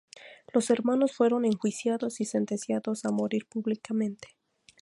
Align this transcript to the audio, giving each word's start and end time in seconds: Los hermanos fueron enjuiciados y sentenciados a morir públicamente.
Los 0.51 0.71
hermanos 0.71 1.11
fueron 1.15 1.45
enjuiciados 1.45 2.21
y 2.21 2.25
sentenciados 2.25 3.05
a 3.05 3.11
morir 3.11 3.45
públicamente. 3.45 4.35